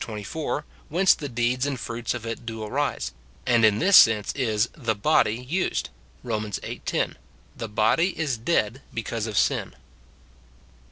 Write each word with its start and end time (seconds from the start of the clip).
24, 0.03 0.65
whence 0.89 1.13
the 1.13 1.29
deeds 1.29 1.67
and 1.67 1.79
fruits 1.79 2.15
of 2.15 2.25
it 2.25 2.43
do 2.43 2.63
arise; 2.63 3.11
and 3.45 3.63
in 3.63 3.77
this 3.77 3.95
sense 3.95 4.33
is 4.33 4.67
the 4.73 4.95
body 4.95 5.35
used, 5.35 5.91
Rom. 6.23 6.51
viii. 6.51 6.81
10:" 6.83 7.17
The 7.59 7.69
body 7.69 8.17
is 8.17 8.35
dead 8.35 8.81
because 8.91 9.27
of 9.27 9.37
sin." 9.37 9.75